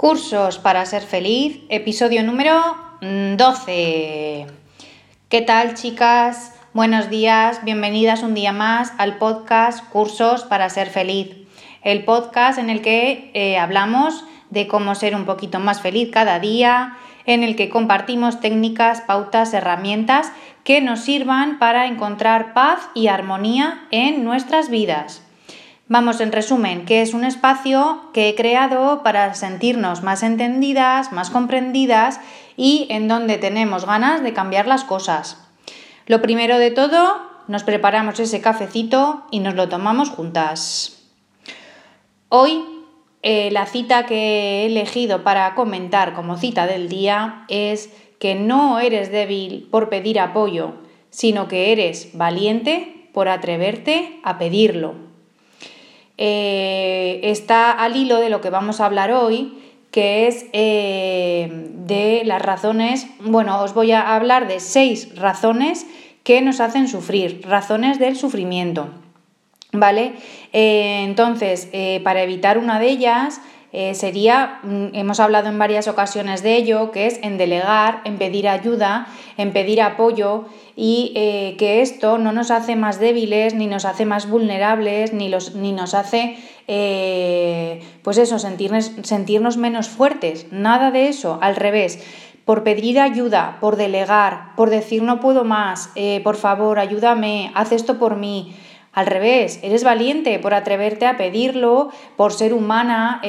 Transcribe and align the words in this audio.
Cursos 0.00 0.56
para 0.56 0.86
ser 0.86 1.02
feliz, 1.02 1.60
episodio 1.68 2.22
número 2.22 2.74
12. 3.02 4.46
¿Qué 5.28 5.42
tal 5.42 5.74
chicas? 5.74 6.54
Buenos 6.72 7.10
días, 7.10 7.62
bienvenidas 7.64 8.22
un 8.22 8.32
día 8.32 8.54
más 8.54 8.94
al 8.96 9.18
podcast 9.18 9.86
Cursos 9.90 10.44
para 10.44 10.70
ser 10.70 10.88
feliz, 10.88 11.36
el 11.82 12.06
podcast 12.06 12.58
en 12.58 12.70
el 12.70 12.80
que 12.80 13.30
eh, 13.34 13.58
hablamos 13.58 14.24
de 14.48 14.66
cómo 14.66 14.94
ser 14.94 15.14
un 15.14 15.26
poquito 15.26 15.58
más 15.58 15.82
feliz 15.82 16.08
cada 16.10 16.38
día, 16.38 16.96
en 17.26 17.42
el 17.42 17.54
que 17.54 17.68
compartimos 17.68 18.40
técnicas, 18.40 19.02
pautas, 19.02 19.52
herramientas 19.52 20.32
que 20.64 20.80
nos 20.80 21.00
sirvan 21.00 21.58
para 21.58 21.86
encontrar 21.86 22.54
paz 22.54 22.88
y 22.94 23.08
armonía 23.08 23.86
en 23.90 24.24
nuestras 24.24 24.70
vidas. 24.70 25.22
Vamos, 25.92 26.20
en 26.20 26.30
resumen, 26.30 26.84
que 26.84 27.02
es 27.02 27.14
un 27.14 27.24
espacio 27.24 28.00
que 28.12 28.28
he 28.28 28.36
creado 28.36 29.02
para 29.02 29.34
sentirnos 29.34 30.04
más 30.04 30.22
entendidas, 30.22 31.10
más 31.10 31.30
comprendidas 31.30 32.20
y 32.56 32.86
en 32.90 33.08
donde 33.08 33.38
tenemos 33.38 33.86
ganas 33.86 34.22
de 34.22 34.32
cambiar 34.32 34.68
las 34.68 34.84
cosas. 34.84 35.44
Lo 36.06 36.22
primero 36.22 36.60
de 36.60 36.70
todo, 36.70 37.20
nos 37.48 37.64
preparamos 37.64 38.20
ese 38.20 38.40
cafecito 38.40 39.24
y 39.32 39.40
nos 39.40 39.56
lo 39.56 39.68
tomamos 39.68 40.10
juntas. 40.10 41.02
Hoy 42.28 42.62
eh, 43.24 43.50
la 43.50 43.66
cita 43.66 44.06
que 44.06 44.62
he 44.62 44.66
elegido 44.66 45.24
para 45.24 45.56
comentar 45.56 46.14
como 46.14 46.36
cita 46.36 46.68
del 46.68 46.88
día 46.88 47.44
es 47.48 47.90
que 48.20 48.36
no 48.36 48.78
eres 48.78 49.10
débil 49.10 49.66
por 49.72 49.88
pedir 49.88 50.20
apoyo, 50.20 50.74
sino 51.10 51.48
que 51.48 51.72
eres 51.72 52.10
valiente 52.16 53.08
por 53.12 53.28
atreverte 53.28 54.20
a 54.22 54.38
pedirlo. 54.38 55.09
Eh, 56.22 57.18
está 57.22 57.72
al 57.72 57.96
hilo 57.96 58.20
de 58.20 58.28
lo 58.28 58.42
que 58.42 58.50
vamos 58.50 58.80
a 58.80 58.84
hablar 58.84 59.10
hoy, 59.10 59.54
que 59.90 60.26
es 60.26 60.44
eh, 60.52 61.48
de 61.86 62.22
las 62.26 62.42
razones, 62.42 63.06
bueno, 63.20 63.62
os 63.62 63.72
voy 63.72 63.92
a 63.92 64.14
hablar 64.14 64.46
de 64.46 64.60
seis 64.60 65.16
razones 65.16 65.86
que 66.22 66.42
nos 66.42 66.60
hacen 66.60 66.88
sufrir, 66.88 67.40
razones 67.48 67.98
del 67.98 68.16
sufrimiento. 68.16 68.90
¿Vale? 69.72 70.12
Eh, 70.52 71.04
entonces, 71.04 71.70
para 72.04 72.22
evitar 72.22 72.58
una 72.58 72.78
de 72.78 72.90
ellas, 72.90 73.40
sería, 73.94 74.58
mm, 74.62 74.94
hemos 74.94 75.20
hablado 75.20 75.48
en 75.48 75.58
varias 75.58 75.86
ocasiones 75.86 76.42
de 76.42 76.56
ello, 76.56 76.90
que 76.90 77.06
es 77.06 77.20
en 77.22 77.38
delegar, 77.38 78.00
en 78.04 78.18
pedir 78.18 78.48
ayuda, 78.48 79.06
en 79.36 79.52
pedir 79.52 79.80
apoyo 79.80 80.46
y 80.76 81.12
eh, 81.14 81.56
que 81.58 81.82
esto 81.82 82.16
no 82.16 82.32
nos 82.32 82.50
hace 82.50 82.74
más 82.74 82.98
débiles, 82.98 83.54
ni 83.54 83.66
nos 83.66 83.84
hace 83.84 84.06
más 84.06 84.30
vulnerables, 84.30 85.12
ni, 85.12 85.28
los, 85.28 85.54
ni 85.54 85.72
nos 85.72 85.92
hace, 85.92 86.38
eh, 86.68 87.82
pues 88.02 88.16
eso, 88.16 88.38
sentirnos, 88.38 88.92
sentirnos 89.02 89.56
menos 89.58 89.88
fuertes. 89.88 90.46
Nada 90.50 90.90
de 90.90 91.08
eso, 91.08 91.38
al 91.42 91.56
revés. 91.56 92.02
Por 92.46 92.64
pedir 92.64 92.98
ayuda, 92.98 93.58
por 93.60 93.76
delegar, 93.76 94.56
por 94.56 94.70
decir 94.70 95.02
no 95.02 95.20
puedo 95.20 95.44
más, 95.44 95.90
eh, 95.94 96.22
por 96.24 96.36
favor, 96.36 96.78
ayúdame, 96.78 97.52
haz 97.54 97.72
esto 97.72 97.98
por 97.98 98.16
mí. 98.16 98.56
Al 98.92 99.06
revés, 99.06 99.60
eres 99.62 99.84
valiente 99.84 100.38
por 100.40 100.52
atreverte 100.52 101.06
a 101.06 101.16
pedirlo, 101.16 101.90
por 102.16 102.32
ser 102.32 102.52
humana, 102.52 103.22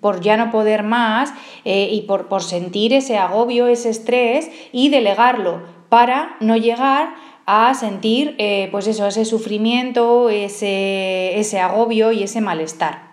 por 0.00 0.20
ya 0.20 0.36
no 0.36 0.50
poder 0.50 0.82
más 0.82 1.32
y 1.64 2.02
por, 2.08 2.26
por 2.26 2.42
sentir 2.42 2.92
ese 2.92 3.16
agobio, 3.16 3.68
ese 3.68 3.90
estrés 3.90 4.50
y 4.72 4.88
delegarlo 4.88 5.62
para 5.88 6.34
no 6.40 6.56
llegar 6.56 7.14
a 7.46 7.74
sentir 7.74 8.34
eh, 8.38 8.68
pues 8.70 8.86
eso, 8.86 9.06
ese 9.06 9.24
sufrimiento, 9.24 10.30
ese, 10.30 11.38
ese, 11.38 11.60
agobio 11.60 12.12
y 12.12 12.22
ese 12.22 12.40
malestar. 12.40 13.12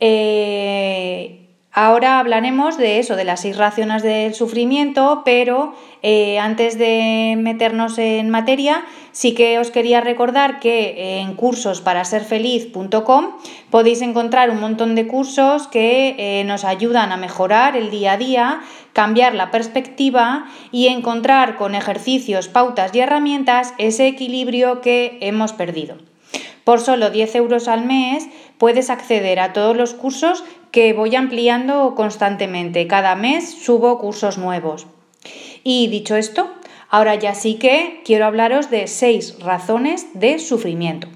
Eh, 0.00 1.45
Ahora 1.78 2.20
hablaremos 2.20 2.78
de 2.78 2.98
eso, 3.00 3.16
de 3.16 3.24
las 3.24 3.42
seis 3.42 3.54
razones 3.54 4.02
del 4.02 4.32
sufrimiento, 4.32 5.20
pero 5.26 5.74
eh, 6.00 6.38
antes 6.38 6.78
de 6.78 7.34
meternos 7.38 7.98
en 7.98 8.30
materia, 8.30 8.82
sí 9.12 9.34
que 9.34 9.58
os 9.58 9.70
quería 9.70 10.00
recordar 10.00 10.58
que 10.58 11.20
en 11.20 11.34
cursosparaaserfeliz.com 11.34 13.26
podéis 13.68 14.00
encontrar 14.00 14.48
un 14.48 14.58
montón 14.58 14.94
de 14.94 15.06
cursos 15.06 15.68
que 15.68 16.14
eh, 16.16 16.44
nos 16.44 16.64
ayudan 16.64 17.12
a 17.12 17.18
mejorar 17.18 17.76
el 17.76 17.90
día 17.90 18.12
a 18.12 18.16
día, 18.16 18.60
cambiar 18.94 19.34
la 19.34 19.50
perspectiva 19.50 20.46
y 20.72 20.86
encontrar 20.86 21.56
con 21.56 21.74
ejercicios, 21.74 22.48
pautas 22.48 22.94
y 22.94 23.00
herramientas 23.00 23.74
ese 23.76 24.06
equilibrio 24.06 24.80
que 24.80 25.18
hemos 25.20 25.52
perdido. 25.52 25.98
Por 26.64 26.80
solo 26.80 27.10
10 27.10 27.36
euros 27.36 27.68
al 27.68 27.84
mes 27.84 28.26
puedes 28.58 28.90
acceder 28.90 29.40
a 29.40 29.52
todos 29.52 29.76
los 29.76 29.94
cursos 29.94 30.44
que 30.70 30.92
voy 30.92 31.14
ampliando 31.16 31.94
constantemente. 31.94 32.86
Cada 32.86 33.14
mes 33.14 33.50
subo 33.50 33.98
cursos 33.98 34.38
nuevos. 34.38 34.86
Y 35.64 35.88
dicho 35.88 36.16
esto, 36.16 36.50
ahora 36.88 37.14
ya 37.14 37.34
sí 37.34 37.54
que 37.54 38.02
quiero 38.04 38.26
hablaros 38.26 38.70
de 38.70 38.86
seis 38.86 39.38
razones 39.40 40.06
de 40.14 40.38
sufrimiento. 40.38 41.08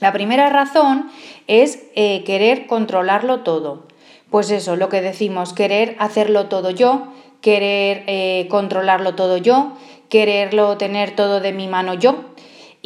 La 0.00 0.12
primera 0.12 0.50
razón 0.50 1.10
es 1.46 1.84
eh, 1.94 2.22
querer 2.24 2.66
controlarlo 2.66 3.40
todo. 3.40 3.86
Pues 4.30 4.50
eso, 4.50 4.76
lo 4.76 4.88
que 4.88 5.00
decimos, 5.00 5.54
querer 5.54 5.96
hacerlo 5.98 6.46
todo 6.46 6.70
yo, 6.70 7.12
querer 7.40 8.04
eh, 8.06 8.46
controlarlo 8.50 9.14
todo 9.14 9.38
yo, 9.38 9.72
quererlo 10.10 10.76
tener 10.76 11.14
todo 11.14 11.40
de 11.40 11.52
mi 11.52 11.68
mano 11.68 11.94
yo. 11.94 12.24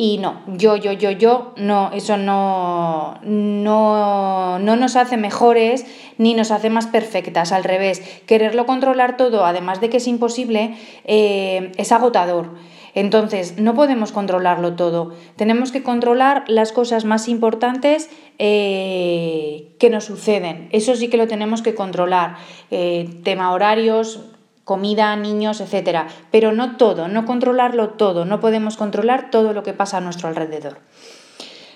Y 0.03 0.17
no, 0.17 0.41
yo, 0.47 0.77
yo, 0.77 0.93
yo, 0.93 1.11
yo, 1.11 1.53
no, 1.59 1.91
eso 1.93 2.17
no, 2.17 3.19
no, 3.23 4.59
no 4.59 4.77
nos 4.77 4.97
hace 4.97 5.19
mejores 5.19 5.85
ni 6.17 6.33
nos 6.33 6.51
hace 6.53 6.71
más 6.71 6.87
perfectas, 6.87 7.53
al 7.53 7.65
revés. 7.65 8.01
Quererlo 8.25 8.65
controlar 8.65 9.19
todo, 9.19 9.45
además 9.45 9.83
de 9.83 9.91
que 9.91 9.99
es 9.99 10.07
imposible, 10.07 10.75
eh, 11.05 11.73
es 11.77 11.93
agotador. 11.93 12.55
Entonces, 12.95 13.59
no 13.59 13.75
podemos 13.75 14.11
controlarlo 14.11 14.73
todo. 14.73 15.13
Tenemos 15.37 15.71
que 15.71 15.83
controlar 15.83 16.45
las 16.49 16.73
cosas 16.73 17.05
más 17.05 17.29
importantes 17.29 18.09
eh, 18.39 19.69
que 19.79 19.91
nos 19.91 20.07
suceden. 20.07 20.71
Eso 20.73 20.97
sí 20.97 21.09
que 21.09 21.19
lo 21.19 21.29
tenemos 21.29 21.61
que 21.61 21.75
controlar. 21.75 22.37
Eh, 22.71 23.07
tema 23.23 23.53
horarios, 23.53 24.30
comida, 24.71 25.17
niños, 25.17 25.61
etcétera, 25.61 26.07
pero 26.31 26.53
no 26.53 26.77
todo, 26.77 27.09
no 27.09 27.25
controlarlo 27.25 27.89
todo, 27.89 28.25
no 28.25 28.39
podemos 28.39 28.77
controlar 28.77 29.29
todo 29.33 29.53
lo 29.53 29.65
que 29.65 29.73
pasa 29.73 29.97
a 29.97 30.01
nuestro 30.01 30.29
alrededor. 30.29 30.79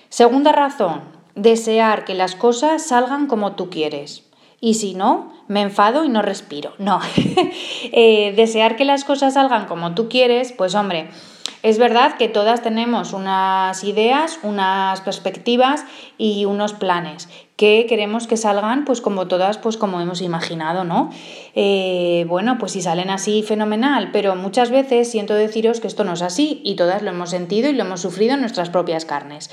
Segunda 0.07 0.53
razón, 0.53 1.01
desear 1.35 2.05
que 2.05 2.13
las 2.13 2.35
cosas 2.35 2.87
salgan 2.87 3.27
como 3.27 3.57
tú 3.57 3.69
quieres. 3.69 4.23
Y 4.61 4.75
si 4.75 4.93
no, 4.93 5.33
me 5.47 5.61
enfado 5.61 6.03
y 6.05 6.09
no 6.09 6.21
respiro. 6.21 6.73
No, 6.77 6.99
eh, 7.91 8.33
desear 8.35 8.75
que 8.75 8.85
las 8.85 9.03
cosas 9.03 9.35
salgan 9.35 9.65
como 9.65 9.93
tú 9.95 10.09
quieres, 10.09 10.51
pues 10.51 10.75
hombre, 10.75 11.09
es 11.65 11.79
verdad 11.79 12.17
que 12.17 12.29
todas 12.29 12.61
tenemos 12.61 13.11
unas 13.13 13.83
ideas, 13.83 14.39
unas 14.43 15.01
perspectivas 15.01 15.83
y 16.17 16.45
unos 16.45 16.73
planes 16.73 17.27
que 17.55 17.85
queremos 17.87 18.27
que 18.27 18.37
salgan 18.37 18.85
pues 18.85 19.01
como 19.01 19.27
todas, 19.27 19.57
pues 19.57 19.77
como 19.77 20.01
hemos 20.01 20.21
imaginado, 20.21 20.83
¿no? 20.83 21.09
Eh, 21.55 22.25
bueno, 22.27 22.57
pues 22.59 22.73
si 22.73 22.81
salen 22.81 23.09
así, 23.09 23.43
fenomenal, 23.43 24.09
pero 24.11 24.35
muchas 24.35 24.71
veces 24.71 25.09
siento 25.09 25.33
deciros 25.33 25.79
que 25.79 25.87
esto 25.87 26.03
no 26.03 26.13
es 26.13 26.21
así 26.21 26.61
y 26.63 26.75
todas 26.75 27.01
lo 27.01 27.11
hemos 27.11 27.29
sentido 27.29 27.69
y 27.69 27.73
lo 27.73 27.83
hemos 27.83 28.01
sufrido 28.01 28.33
en 28.33 28.41
nuestras 28.41 28.69
propias 28.69 29.05
carnes. 29.05 29.49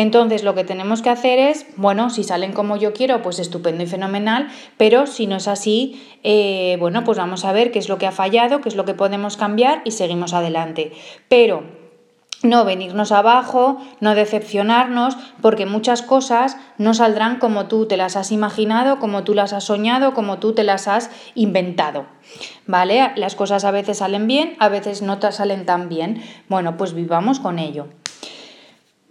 Entonces 0.00 0.44
lo 0.44 0.54
que 0.54 0.64
tenemos 0.64 1.02
que 1.02 1.10
hacer 1.10 1.38
es, 1.38 1.66
bueno, 1.76 2.08
si 2.08 2.24
salen 2.24 2.54
como 2.54 2.78
yo 2.78 2.94
quiero, 2.94 3.20
pues 3.20 3.38
estupendo 3.38 3.82
y 3.82 3.86
fenomenal, 3.86 4.48
pero 4.78 5.06
si 5.06 5.26
no 5.26 5.36
es 5.36 5.46
así, 5.46 6.02
eh, 6.22 6.78
bueno, 6.80 7.04
pues 7.04 7.18
vamos 7.18 7.44
a 7.44 7.52
ver 7.52 7.70
qué 7.70 7.78
es 7.78 7.90
lo 7.90 7.98
que 7.98 8.06
ha 8.06 8.10
fallado, 8.10 8.62
qué 8.62 8.70
es 8.70 8.76
lo 8.76 8.86
que 8.86 8.94
podemos 8.94 9.36
cambiar 9.36 9.82
y 9.84 9.90
seguimos 9.90 10.32
adelante. 10.32 10.92
Pero 11.28 11.64
no 12.42 12.64
venirnos 12.64 13.12
abajo, 13.12 13.76
no 14.00 14.14
decepcionarnos, 14.14 15.18
porque 15.42 15.66
muchas 15.66 16.00
cosas 16.00 16.56
no 16.78 16.94
saldrán 16.94 17.38
como 17.38 17.66
tú 17.66 17.84
te 17.84 17.98
las 17.98 18.16
has 18.16 18.32
imaginado, 18.32 19.00
como 19.00 19.22
tú 19.24 19.34
las 19.34 19.52
has 19.52 19.64
soñado, 19.64 20.14
como 20.14 20.38
tú 20.38 20.54
te 20.54 20.64
las 20.64 20.88
has 20.88 21.10
inventado. 21.34 22.06
¿Vale? 22.66 23.12
Las 23.16 23.34
cosas 23.34 23.66
a 23.66 23.70
veces 23.70 23.98
salen 23.98 24.26
bien, 24.26 24.56
a 24.60 24.70
veces 24.70 25.02
no 25.02 25.18
te 25.18 25.30
salen 25.30 25.66
tan 25.66 25.90
bien. 25.90 26.22
Bueno, 26.48 26.78
pues 26.78 26.94
vivamos 26.94 27.38
con 27.38 27.58
ello. 27.58 27.88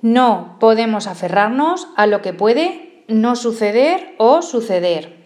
No 0.01 0.57
podemos 0.59 1.07
aferrarnos 1.07 1.87
a 1.95 2.07
lo 2.07 2.21
que 2.21 2.33
puede 2.33 3.03
no 3.07 3.35
suceder 3.35 4.15
o 4.17 4.41
suceder. 4.41 5.19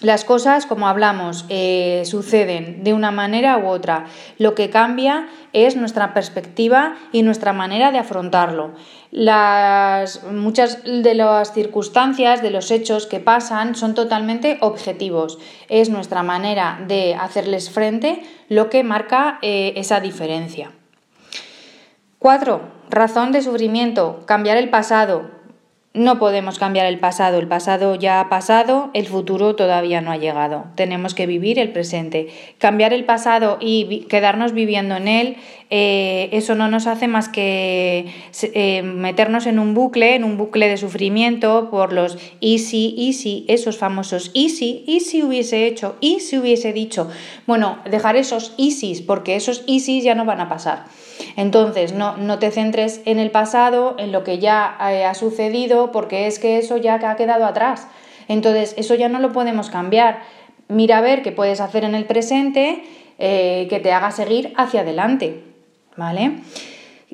Las 0.00 0.24
cosas, 0.24 0.66
como 0.66 0.88
hablamos, 0.88 1.46
eh, 1.48 2.02
suceden 2.04 2.82
de 2.82 2.92
una 2.92 3.10
manera 3.10 3.56
u 3.56 3.68
otra. 3.68 4.06
Lo 4.38 4.54
que 4.54 4.68
cambia 4.68 5.28
es 5.52 5.76
nuestra 5.76 6.12
perspectiva 6.12 6.96
y 7.12 7.22
nuestra 7.22 7.52
manera 7.52 7.92
de 7.92 7.98
afrontarlo. 7.98 8.72
Las, 9.12 10.24
muchas 10.24 10.82
de 10.84 11.14
las 11.14 11.54
circunstancias, 11.54 12.42
de 12.42 12.50
los 12.50 12.70
hechos 12.70 13.06
que 13.06 13.20
pasan 13.20 13.76
son 13.76 13.94
totalmente 13.94 14.58
objetivos. 14.60 15.38
Es 15.68 15.88
nuestra 15.88 16.22
manera 16.22 16.84
de 16.86 17.14
hacerles 17.14 17.70
frente 17.70 18.22
lo 18.48 18.68
que 18.68 18.82
marca 18.82 19.38
eh, 19.40 19.72
esa 19.76 20.00
diferencia. 20.00 20.72
4. 22.24 22.58
Razón 22.88 23.32
de 23.32 23.42
sufrimiento. 23.42 24.22
Cambiar 24.24 24.56
el 24.56 24.70
pasado. 24.70 25.28
No 25.94 26.18
podemos 26.18 26.58
cambiar 26.58 26.86
el 26.86 26.98
pasado, 26.98 27.38
el 27.38 27.46
pasado 27.46 27.94
ya 27.94 28.18
ha 28.18 28.28
pasado, 28.28 28.90
el 28.94 29.06
futuro 29.06 29.54
todavía 29.54 30.00
no 30.00 30.10
ha 30.10 30.16
llegado. 30.16 30.64
Tenemos 30.74 31.14
que 31.14 31.28
vivir 31.28 31.60
el 31.60 31.70
presente. 31.70 32.30
Cambiar 32.58 32.92
el 32.92 33.04
pasado 33.04 33.58
y 33.60 34.00
quedarnos 34.08 34.52
viviendo 34.52 34.96
en 34.96 35.06
él, 35.06 35.36
eh, 35.70 36.30
eso 36.32 36.56
no 36.56 36.66
nos 36.66 36.88
hace 36.88 37.06
más 37.06 37.28
que 37.28 38.06
eh, 38.42 38.82
meternos 38.82 39.46
en 39.46 39.60
un 39.60 39.72
bucle, 39.72 40.16
en 40.16 40.24
un 40.24 40.36
bucle 40.36 40.68
de 40.68 40.76
sufrimiento 40.76 41.68
por 41.70 41.92
los 41.92 42.18
y 42.40 42.58
si, 42.58 42.94
y 42.96 43.12
si, 43.12 43.44
esos 43.48 43.78
famosos 43.78 44.32
y 44.34 44.48
si, 44.48 44.82
y 44.88 44.98
si 44.98 45.22
hubiese 45.22 45.66
hecho, 45.66 45.96
y 46.00 46.18
si 46.18 46.38
hubiese 46.38 46.72
dicho. 46.72 47.08
Bueno, 47.46 47.78
dejar 47.88 48.16
esos 48.16 48.52
y 48.56 48.72
si, 48.72 49.00
porque 49.02 49.36
esos 49.36 49.62
y 49.66 49.78
si 49.78 50.02
ya 50.02 50.16
no 50.16 50.24
van 50.24 50.40
a 50.40 50.48
pasar. 50.48 50.86
Entonces, 51.36 51.92
no, 51.92 52.16
no 52.16 52.38
te 52.38 52.50
centres 52.50 53.00
en 53.04 53.18
el 53.18 53.30
pasado, 53.30 53.96
en 53.98 54.12
lo 54.12 54.24
que 54.24 54.38
ya 54.38 54.76
eh, 54.90 55.04
ha 55.04 55.14
sucedido, 55.14 55.83
porque 55.92 56.26
es 56.26 56.38
que 56.38 56.58
eso 56.58 56.76
ya 56.76 56.94
ha 56.94 57.16
quedado 57.16 57.44
atrás. 57.44 57.88
Entonces, 58.28 58.74
eso 58.76 58.94
ya 58.94 59.08
no 59.08 59.18
lo 59.18 59.32
podemos 59.32 59.70
cambiar. 59.70 60.20
Mira 60.68 60.98
a 60.98 61.00
ver 61.00 61.22
qué 61.22 61.32
puedes 61.32 61.60
hacer 61.60 61.84
en 61.84 61.94
el 61.94 62.06
presente 62.06 62.84
eh, 63.18 63.66
que 63.68 63.80
te 63.80 63.92
haga 63.92 64.10
seguir 64.10 64.52
hacia 64.56 64.80
adelante. 64.80 65.44
¿Vale? 65.96 66.38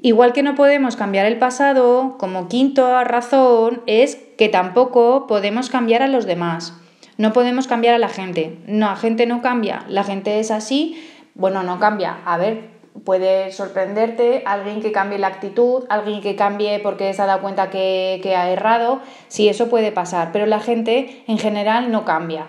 Igual 0.02 0.32
que 0.32 0.42
no 0.42 0.54
podemos 0.54 0.96
cambiar 0.96 1.26
el 1.26 1.38
pasado, 1.38 2.16
como 2.18 2.48
quinta 2.48 3.04
razón 3.04 3.82
es 3.86 4.16
que 4.38 4.48
tampoco 4.48 5.26
podemos 5.26 5.68
cambiar 5.68 6.02
a 6.02 6.08
los 6.08 6.24
demás. 6.24 6.72
No 7.18 7.34
podemos 7.34 7.66
cambiar 7.66 7.94
a 7.94 7.98
la 7.98 8.08
gente. 8.08 8.56
No, 8.66 8.86
la 8.86 8.96
gente 8.96 9.26
no 9.26 9.42
cambia. 9.42 9.84
La 9.88 10.04
gente 10.04 10.40
es 10.40 10.50
así. 10.50 10.96
Bueno, 11.34 11.62
no 11.62 11.78
cambia. 11.78 12.18
A 12.24 12.38
ver, 12.38 12.70
puede 13.04 13.52
sorprenderte 13.52 14.42
alguien 14.46 14.80
que 14.80 14.92
cambie 14.92 15.18
la 15.18 15.28
actitud, 15.28 15.84
alguien 15.88 16.20
que 16.20 16.36
cambie 16.36 16.78
porque 16.80 17.12
se 17.14 17.22
ha 17.22 17.26
dado 17.26 17.40
cuenta 17.40 17.70
que, 17.70 18.20
ha 18.36 18.50
errado, 18.50 19.00
sí, 19.28 19.48
eso 19.48 19.68
puede 19.68 19.92
pasar, 19.92 20.30
pero 20.32 20.46
la 20.46 20.60
gente 20.60 21.22
en 21.26 21.38
general 21.38 21.90
no 21.90 22.04
cambia. 22.04 22.46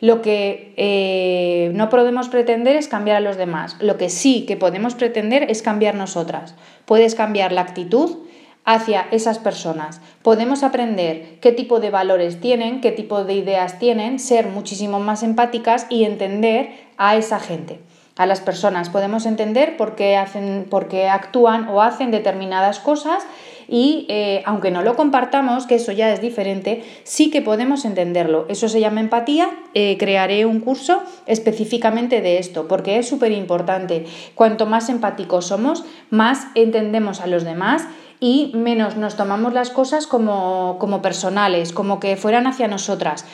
Lo 0.00 0.22
que 0.22 0.72
eh, 0.76 1.72
no 1.74 1.90
podemos 1.90 2.28
pretender 2.28 2.76
es 2.76 2.88
cambiar 2.88 3.18
a 3.18 3.20
los 3.20 3.36
demás. 3.36 3.76
Lo 3.80 3.98
que 3.98 4.08
sí 4.08 4.46
que 4.46 4.56
podemos 4.56 4.94
pretender 4.94 5.50
es 5.50 5.60
cambiar 5.60 5.94
nosotras. 5.94 6.54
Puedes 6.86 7.14
cambiar 7.14 7.52
la 7.52 7.60
actitud 7.60 8.16
hacia 8.64 9.08
esas 9.10 9.38
personas. 9.38 10.00
Podemos 10.22 10.62
aprender 10.62 11.38
qué 11.40 11.52
tipo 11.52 11.80
de 11.80 11.90
valores 11.90 12.40
tienen, 12.40 12.80
qué 12.80 12.92
tipo 12.92 13.24
de 13.24 13.34
ideas 13.34 13.78
tienen, 13.78 14.18
ser 14.18 14.46
muchísimo 14.46 15.00
más 15.00 15.22
empáticas 15.22 15.86
y 15.90 16.04
entender 16.04 16.70
a 16.96 17.16
esa 17.16 17.38
gente 17.38 17.80
a 18.20 18.26
las 18.26 18.42
personas. 18.42 18.90
Podemos 18.90 19.24
entender 19.24 19.78
por 19.78 19.96
qué, 19.96 20.18
hacen, 20.18 20.66
por 20.68 20.88
qué 20.88 21.08
actúan 21.08 21.68
o 21.68 21.80
hacen 21.80 22.10
determinadas 22.10 22.78
cosas 22.78 23.24
y 23.66 24.04
eh, 24.10 24.42
aunque 24.44 24.70
no 24.70 24.82
lo 24.82 24.94
compartamos, 24.94 25.66
que 25.66 25.76
eso 25.76 25.90
ya 25.90 26.12
es 26.12 26.20
diferente, 26.20 26.84
sí 27.02 27.30
que 27.30 27.40
podemos 27.40 27.86
entenderlo. 27.86 28.44
Eso 28.50 28.68
se 28.68 28.78
llama 28.78 29.00
empatía. 29.00 29.48
Eh, 29.72 29.96
crearé 29.98 30.44
un 30.44 30.60
curso 30.60 31.02
específicamente 31.24 32.20
de 32.20 32.36
esto 32.36 32.68
porque 32.68 32.98
es 32.98 33.08
súper 33.08 33.32
importante. 33.32 34.04
Cuanto 34.34 34.66
más 34.66 34.90
empáticos 34.90 35.46
somos, 35.46 35.84
más 36.10 36.48
entendemos 36.54 37.22
a 37.22 37.26
los 37.26 37.44
demás 37.44 37.86
y 38.20 38.52
menos 38.54 38.98
nos 38.98 39.16
tomamos 39.16 39.54
las 39.54 39.70
cosas 39.70 40.06
como, 40.06 40.76
como 40.78 41.00
personales, 41.00 41.72
como 41.72 42.00
que 42.00 42.16
fueran 42.16 42.46
hacia 42.46 42.68
nosotras. 42.68 43.24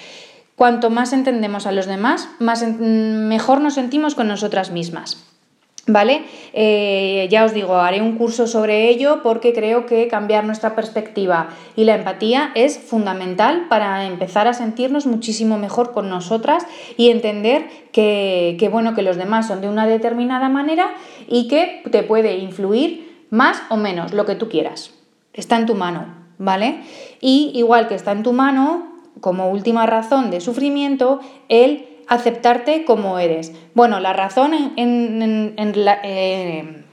Cuanto 0.56 0.88
más 0.88 1.12
entendemos 1.12 1.66
a 1.66 1.72
los 1.72 1.86
demás, 1.86 2.30
más 2.38 2.66
mejor 2.66 3.60
nos 3.60 3.74
sentimos 3.74 4.14
con 4.14 4.26
nosotras 4.26 4.70
mismas. 4.70 5.22
¿Vale? 5.88 6.24
Eh, 6.52 7.28
ya 7.30 7.44
os 7.44 7.54
digo, 7.54 7.76
haré 7.76 8.00
un 8.00 8.16
curso 8.18 8.48
sobre 8.48 8.88
ello 8.88 9.20
porque 9.22 9.52
creo 9.52 9.86
que 9.86 10.08
cambiar 10.08 10.44
nuestra 10.44 10.74
perspectiva 10.74 11.50
y 11.76 11.84
la 11.84 11.94
empatía 11.94 12.50
es 12.56 12.76
fundamental 12.76 13.66
para 13.68 14.04
empezar 14.04 14.48
a 14.48 14.52
sentirnos 14.52 15.06
muchísimo 15.06 15.58
mejor 15.58 15.92
con 15.92 16.08
nosotras 16.08 16.66
y 16.96 17.10
entender 17.10 17.68
que, 17.92 18.56
que, 18.58 18.68
bueno, 18.68 18.96
que 18.96 19.02
los 19.02 19.16
demás 19.16 19.46
son 19.46 19.60
de 19.60 19.68
una 19.68 19.86
determinada 19.86 20.48
manera 20.48 20.92
y 21.28 21.46
que 21.46 21.82
te 21.88 22.02
puede 22.02 22.38
influir 22.38 23.24
más 23.30 23.62
o 23.68 23.76
menos 23.76 24.12
lo 24.12 24.26
que 24.26 24.34
tú 24.34 24.48
quieras. 24.48 24.90
Está 25.34 25.56
en 25.56 25.66
tu 25.66 25.76
mano, 25.76 26.06
¿vale? 26.38 26.80
Y 27.20 27.52
igual 27.54 27.86
que 27.86 27.94
está 27.94 28.10
en 28.10 28.24
tu 28.24 28.32
mano, 28.32 28.95
como 29.20 29.50
última 29.50 29.86
razón 29.86 30.30
de 30.30 30.40
sufrimiento 30.40 31.20
el 31.48 31.86
aceptarte 32.08 32.84
como 32.84 33.18
eres. 33.18 33.52
Bueno, 33.74 34.00
la 34.00 34.12
razón 34.12 34.72
en, 34.76 35.54
la, 35.74 35.98
eh, 36.02 36.84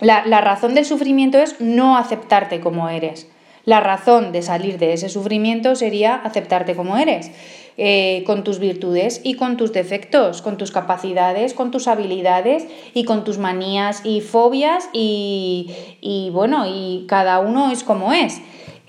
la, 0.00 0.40
razón 0.40 0.74
del 0.74 0.84
sufrimiento 0.84 1.38
es 1.38 1.60
no 1.60 1.96
aceptarte 1.96 2.60
como 2.60 2.88
eres. 2.88 3.28
La 3.66 3.80
razón 3.80 4.32
de 4.32 4.40
salir 4.40 4.78
de 4.78 4.94
ese 4.94 5.10
sufrimiento 5.10 5.76
sería 5.76 6.14
aceptarte 6.14 6.74
como 6.74 6.96
eres, 6.96 7.30
eh, 7.76 8.24
con 8.24 8.42
tus 8.42 8.58
virtudes 8.58 9.20
y 9.22 9.34
con 9.34 9.58
tus 9.58 9.72
defectos, 9.74 10.40
con 10.40 10.56
tus 10.56 10.70
capacidades, 10.70 11.52
con 11.52 11.70
tus 11.70 11.86
habilidades 11.86 12.66
y 12.94 13.04
con 13.04 13.22
tus 13.22 13.36
manías 13.36 14.00
y 14.04 14.22
fobias 14.22 14.88
y, 14.94 15.70
y 16.00 16.30
bueno, 16.30 16.64
y 16.66 17.04
cada 17.06 17.38
uno 17.40 17.70
es 17.70 17.84
como 17.84 18.14
es. 18.14 18.40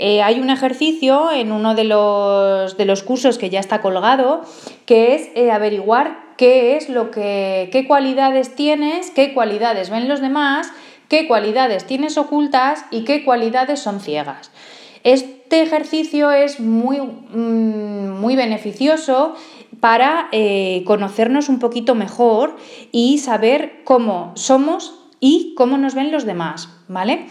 Eh, 0.03 0.24
hay 0.24 0.39
un 0.39 0.50
ejercicio 0.50 1.31
en 1.31 1.51
uno 1.51 1.75
de 1.75 1.83
los, 1.83 2.75
de 2.75 2.86
los, 2.86 3.03
cursos 3.03 3.38
que 3.38 3.51
ya 3.51 3.59
está 3.59 3.81
colgado, 3.81 4.42
que 4.88 5.13
es 5.13 5.30
eh, 5.36 5.51
averiguar 5.51 6.33
qué 6.38 6.75
es 6.75 6.89
lo 6.89 7.12
que, 7.12 7.69
qué 7.71 7.86
cualidades 7.86 8.56
tienes, 8.56 9.12
qué 9.12 9.36
cualidades 9.36 9.92
ven 9.92 10.09
los 10.09 10.19
demás, 10.19 10.71
qué 11.07 11.27
cualidades 11.27 11.86
tienes 11.86 12.18
ocultas 12.18 12.83
y 12.89 13.03
qué 13.03 13.24
cualidades 13.24 13.80
son 13.80 14.00
ciegas. 14.00 14.50
Este 15.03 15.62
ejercicio 15.62 16.31
es 16.31 16.59
muy, 16.59 17.00
mm, 17.00 18.19
muy 18.19 18.36
beneficioso 18.36 19.36
para 19.81 20.30
eh, 20.31 20.81
conocernos 20.88 21.47
un 21.47 21.59
poquito 21.59 21.94
mejor 21.94 22.57
y 22.92 23.19
saber 23.19 23.83
cómo 23.83 24.31
somos 24.33 24.95
y 25.19 25.54
cómo 25.56 25.77
nos 25.77 25.94
ven 25.94 26.12
los 26.12 26.25
demás, 26.25 26.69
¿vale? 26.91 27.27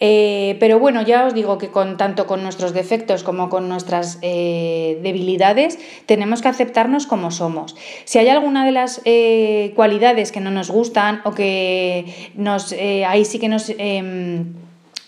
Eh, 0.00 0.56
pero 0.60 0.78
bueno, 0.78 1.02
ya 1.02 1.24
os 1.24 1.34
digo 1.34 1.56
que 1.56 1.68
con, 1.68 1.96
tanto 1.96 2.26
con 2.26 2.42
nuestros 2.42 2.74
defectos 2.74 3.22
como 3.22 3.48
con 3.48 3.68
nuestras 3.68 4.18
eh, 4.22 4.98
debilidades 5.02 5.78
tenemos 6.06 6.42
que 6.42 6.48
aceptarnos 6.48 7.06
como 7.06 7.30
somos. 7.30 7.76
Si 8.04 8.18
hay 8.18 8.28
alguna 8.28 8.66
de 8.66 8.72
las 8.72 9.00
eh, 9.04 9.72
cualidades 9.76 10.32
que 10.32 10.40
no 10.40 10.50
nos 10.50 10.70
gustan 10.70 11.22
o 11.24 11.32
que 11.32 12.32
nos, 12.34 12.74
ahí 13.06 13.24
sí 13.24 13.38
que 13.38 13.48
nos 13.48 13.72
em, 13.78 14.52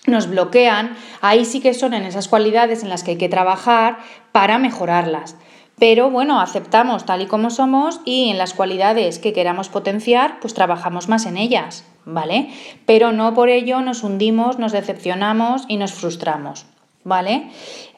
nos 0.06 0.28
bloquean, 0.28 0.96
ahí 1.20 1.44
sí 1.44 1.60
que 1.60 1.74
son 1.74 1.92
en 1.92 2.04
esas 2.04 2.28
cualidades 2.28 2.84
en 2.84 2.88
las 2.88 3.02
que 3.02 3.12
hay 3.12 3.18
que 3.18 3.28
trabajar 3.28 3.98
para 4.30 4.58
mejorarlas. 4.58 5.36
Pero 5.78 6.10
bueno, 6.10 6.40
aceptamos 6.40 7.04
tal 7.04 7.22
y 7.22 7.26
como 7.26 7.50
somos 7.50 8.00
y 8.04 8.30
en 8.30 8.38
las 8.38 8.54
cualidades 8.54 9.18
que 9.18 9.32
queramos 9.32 9.68
potenciar, 9.68 10.38
pues 10.40 10.54
trabajamos 10.54 11.08
más 11.08 11.26
en 11.26 11.36
ellas, 11.36 11.84
¿vale? 12.06 12.48
Pero 12.86 13.12
no 13.12 13.34
por 13.34 13.50
ello 13.50 13.82
nos 13.82 14.02
hundimos, 14.02 14.58
nos 14.58 14.72
decepcionamos 14.72 15.64
y 15.68 15.76
nos 15.76 15.92
frustramos, 15.92 16.64
¿vale? 17.04 17.50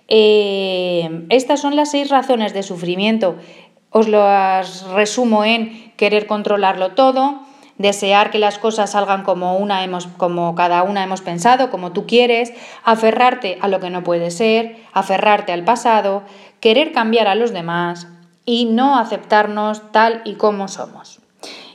Eh, 0.08 1.26
estas 1.28 1.60
son 1.60 1.76
las 1.76 1.92
seis 1.92 2.08
razones 2.08 2.54
de 2.54 2.64
sufrimiento. 2.64 3.36
Os 3.90 4.08
las 4.08 4.82
resumo 4.88 5.44
en 5.44 5.92
querer 5.96 6.26
controlarlo 6.26 6.92
todo, 6.92 7.42
desear 7.76 8.30
que 8.30 8.38
las 8.38 8.58
cosas 8.58 8.92
salgan 8.92 9.22
como, 9.22 9.56
una 9.58 9.84
hemos, 9.84 10.06
como 10.06 10.54
cada 10.54 10.82
una 10.82 11.04
hemos 11.04 11.20
pensado, 11.20 11.70
como 11.70 11.92
tú 11.92 12.06
quieres, 12.06 12.52
aferrarte 12.84 13.58
a 13.60 13.68
lo 13.68 13.78
que 13.80 13.90
no 13.90 14.02
puede 14.02 14.30
ser, 14.30 14.76
aferrarte 14.92 15.52
al 15.52 15.64
pasado, 15.64 16.22
querer 16.60 16.92
cambiar 16.92 17.28
a 17.28 17.34
los 17.34 17.52
demás 17.52 18.08
y 18.44 18.64
no 18.64 18.98
aceptarnos 18.98 19.92
tal 19.92 20.22
y 20.24 20.34
como 20.34 20.68
somos. 20.68 21.17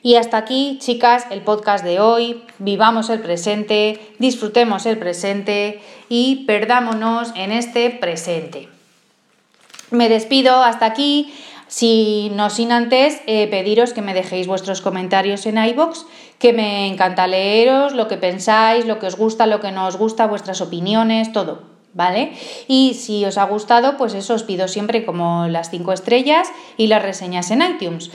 Y 0.05 0.15
hasta 0.15 0.35
aquí, 0.35 0.79
chicas, 0.81 1.25
el 1.31 1.41
podcast 1.43 1.81
de 1.81 2.01
hoy. 2.01 2.43
Vivamos 2.59 3.09
el 3.09 3.21
presente, 3.21 4.01
disfrutemos 4.19 4.85
el 4.85 4.97
presente 4.97 5.81
y 6.09 6.43
perdámonos 6.45 7.31
en 7.37 7.53
este 7.53 7.89
presente. 7.89 8.67
Me 9.91 10.09
despido 10.09 10.61
hasta 10.61 10.85
aquí. 10.87 11.33
Si 11.69 12.29
no 12.35 12.49
sin 12.49 12.73
antes 12.73 13.21
eh, 13.27 13.47
pediros 13.47 13.93
que 13.93 14.01
me 14.01 14.13
dejéis 14.13 14.45
vuestros 14.45 14.81
comentarios 14.81 15.45
en 15.45 15.57
iBox, 15.57 16.05
que 16.37 16.51
me 16.51 16.87
encanta 16.87 17.25
leeros 17.25 17.93
lo 17.93 18.09
que 18.09 18.17
pensáis, 18.17 18.85
lo 18.85 18.99
que 18.99 19.07
os 19.07 19.15
gusta, 19.15 19.47
lo 19.47 19.61
que 19.61 19.71
no 19.71 19.87
os 19.87 19.95
gusta, 19.95 20.27
vuestras 20.27 20.59
opiniones, 20.59 21.31
todo. 21.31 21.63
¿Vale? 21.93 22.33
Y 22.67 22.95
si 22.95 23.23
os 23.23 23.37
ha 23.37 23.45
gustado, 23.45 23.97
pues 23.97 24.15
eso 24.15 24.33
os 24.33 24.43
pido 24.43 24.67
siempre 24.67 25.05
como 25.05 25.47
las 25.47 25.69
cinco 25.69 25.93
estrellas 25.93 26.49
y 26.75 26.87
las 26.87 27.03
reseñas 27.03 27.51
en 27.51 27.61
iTunes. 27.61 28.11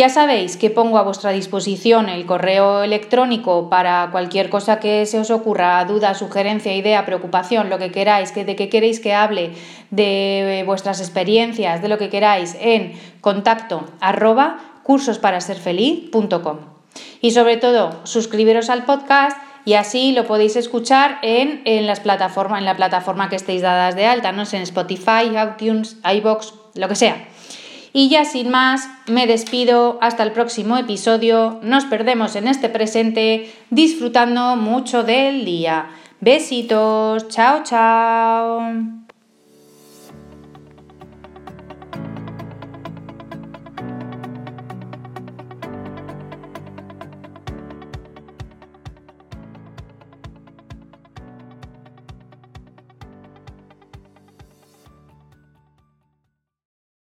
Ya 0.00 0.08
sabéis 0.08 0.56
que 0.56 0.70
pongo 0.70 0.96
a 0.96 1.02
vuestra 1.02 1.30
disposición 1.30 2.08
el 2.08 2.24
correo 2.24 2.82
electrónico 2.82 3.68
para 3.68 4.08
cualquier 4.10 4.48
cosa 4.48 4.80
que 4.80 5.04
se 5.04 5.18
os 5.18 5.30
ocurra, 5.30 5.84
duda, 5.84 6.14
sugerencia, 6.14 6.74
idea, 6.74 7.04
preocupación, 7.04 7.68
lo 7.68 7.76
que 7.76 7.92
queráis, 7.92 8.32
que 8.32 8.46
de 8.46 8.56
qué 8.56 8.70
queréis 8.70 8.98
que 8.98 9.12
hable, 9.12 9.50
de 9.90 10.62
vuestras 10.64 11.02
experiencias, 11.02 11.82
de 11.82 11.88
lo 11.88 11.98
que 11.98 12.08
queráis, 12.08 12.56
en 12.62 12.94
contacto 13.20 13.84
arroba 14.00 14.80
cursosparaserfeliz.com. 14.84 16.56
Y 17.20 17.32
sobre 17.32 17.58
todo, 17.58 18.00
suscribiros 18.04 18.70
al 18.70 18.86
podcast 18.86 19.36
y 19.66 19.74
así 19.74 20.12
lo 20.12 20.24
podéis 20.24 20.56
escuchar 20.56 21.18
en, 21.20 21.86
las 21.86 22.00
plataformas, 22.00 22.60
en 22.60 22.64
la 22.64 22.76
plataforma 22.76 23.28
que 23.28 23.36
estéis 23.36 23.60
dadas 23.60 23.96
de 23.96 24.06
alta, 24.06 24.32
no 24.32 24.44
en 24.50 24.62
Spotify, 24.62 25.30
iTunes, 25.60 25.98
iBox, 26.10 26.54
lo 26.74 26.88
que 26.88 26.96
sea. 26.96 27.28
Y 27.92 28.08
ya 28.08 28.24
sin 28.24 28.50
más, 28.50 28.88
me 29.06 29.26
despido 29.26 29.98
hasta 30.00 30.22
el 30.22 30.32
próximo 30.32 30.76
episodio. 30.76 31.58
Nos 31.62 31.84
perdemos 31.86 32.36
en 32.36 32.46
este 32.46 32.68
presente 32.68 33.52
disfrutando 33.70 34.56
mucho 34.56 35.02
del 35.02 35.44
día. 35.44 35.90
Besitos, 36.20 37.28
chao, 37.28 37.62
chao. 37.64 38.99